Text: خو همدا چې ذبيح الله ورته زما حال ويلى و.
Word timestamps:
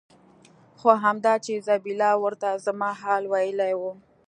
خو 0.79 0.89
همدا 1.03 1.33
چې 1.45 1.63
ذبيح 1.67 1.93
الله 1.95 2.13
ورته 2.23 2.49
زما 2.65 2.89
حال 3.01 3.23
ويلى 3.33 3.71
و. 3.79 3.81